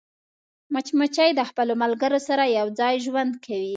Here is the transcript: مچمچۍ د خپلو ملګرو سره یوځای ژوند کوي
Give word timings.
مچمچۍ 0.73 1.29
د 1.35 1.41
خپلو 1.49 1.73
ملګرو 1.83 2.19
سره 2.27 2.43
یوځای 2.59 2.95
ژوند 3.05 3.33
کوي 3.45 3.69